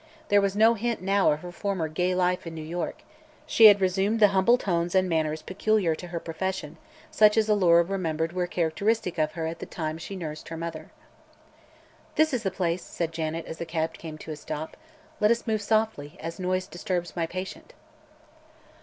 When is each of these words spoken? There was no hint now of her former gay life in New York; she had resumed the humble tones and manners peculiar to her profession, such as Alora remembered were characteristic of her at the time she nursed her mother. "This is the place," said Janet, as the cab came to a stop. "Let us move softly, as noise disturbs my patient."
There 0.29 0.41
was 0.41 0.55
no 0.55 0.73
hint 0.73 0.99
now 1.03 1.31
of 1.31 1.41
her 1.41 1.51
former 1.51 1.87
gay 1.87 2.15
life 2.15 2.47
in 2.47 2.55
New 2.55 2.63
York; 2.63 3.03
she 3.45 3.65
had 3.65 3.79
resumed 3.79 4.19
the 4.19 4.29
humble 4.29 4.57
tones 4.57 4.95
and 4.95 5.07
manners 5.07 5.43
peculiar 5.43 5.93
to 5.93 6.07
her 6.07 6.19
profession, 6.19 6.77
such 7.11 7.37
as 7.37 7.47
Alora 7.47 7.83
remembered 7.83 8.33
were 8.33 8.47
characteristic 8.47 9.19
of 9.19 9.33
her 9.33 9.45
at 9.45 9.59
the 9.59 9.67
time 9.67 9.99
she 9.99 10.15
nursed 10.15 10.49
her 10.49 10.57
mother. 10.57 10.89
"This 12.15 12.33
is 12.33 12.41
the 12.41 12.49
place," 12.49 12.81
said 12.81 13.11
Janet, 13.13 13.45
as 13.45 13.59
the 13.59 13.63
cab 13.67 13.93
came 13.93 14.17
to 14.17 14.31
a 14.31 14.35
stop. 14.35 14.75
"Let 15.19 15.29
us 15.29 15.45
move 15.45 15.61
softly, 15.61 16.17
as 16.19 16.39
noise 16.39 16.65
disturbs 16.65 17.15
my 17.15 17.27
patient." 17.27 17.75